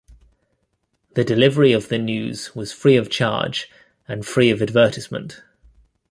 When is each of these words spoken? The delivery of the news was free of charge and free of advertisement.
The 1.13 1.23
delivery 1.23 1.73
of 1.73 1.89
the 1.89 1.99
news 1.99 2.55
was 2.55 2.73
free 2.73 2.95
of 2.97 3.11
charge 3.11 3.69
and 4.07 4.25
free 4.25 4.49
of 4.49 4.59
advertisement. 4.59 5.43